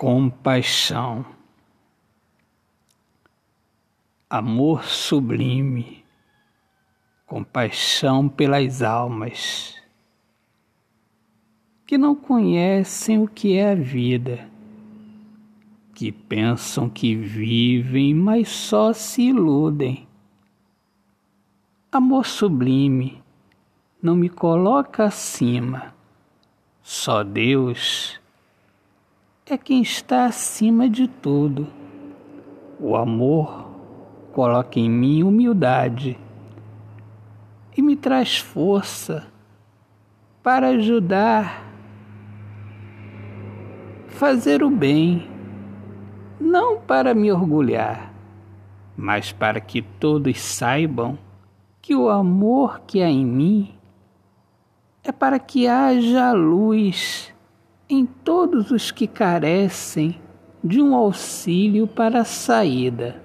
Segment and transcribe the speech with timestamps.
[0.00, 1.26] compaixão,
[4.30, 6.02] amor sublime,
[7.26, 9.76] compaixão pelas almas
[11.84, 14.48] que não conhecem o que é a vida,
[15.94, 20.08] que pensam que vivem, mas só se iludem.
[21.92, 23.22] Amor sublime,
[24.02, 25.94] não me coloca acima,
[26.80, 28.19] só Deus
[29.46, 31.66] é quem está acima de tudo.
[32.78, 33.68] O amor
[34.32, 36.18] coloca em mim humildade
[37.76, 39.26] e me traz força
[40.42, 41.64] para ajudar,
[44.08, 45.28] fazer o bem,
[46.40, 48.12] não para me orgulhar,
[48.96, 51.18] mas para que todos saibam
[51.82, 53.74] que o amor que há em mim
[55.02, 57.29] é para que haja luz
[57.90, 60.16] em todos os que carecem
[60.62, 63.20] de um auxílio para a saída,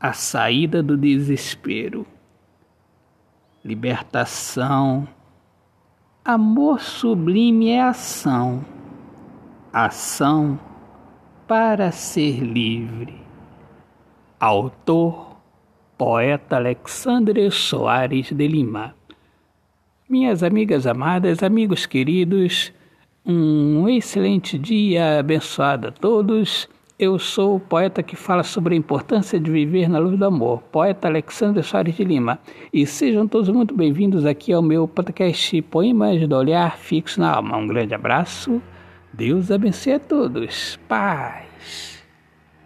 [0.00, 2.04] a saída do desespero,
[3.64, 5.06] libertação.
[6.24, 8.64] Amor sublime é ação,
[9.72, 10.58] ação
[11.46, 13.22] para ser livre.
[14.40, 15.36] Autor,
[15.96, 18.96] poeta Alexandre Soares de Lima.
[20.08, 22.72] Minhas amigas amadas, amigos queridos,
[23.24, 26.68] um excelente dia abençoado a todos.
[26.98, 30.62] Eu sou o poeta que fala sobre a importância de viver na luz do amor,
[30.70, 32.38] poeta Alexandre Soares de Lima.
[32.72, 37.56] E sejam todos muito bem-vindos aqui ao meu podcast Poemas do Olhar Fixo na Alma.
[37.56, 38.62] Um grande abraço,
[39.12, 40.78] Deus abençoe a todos.
[40.88, 42.01] Paz.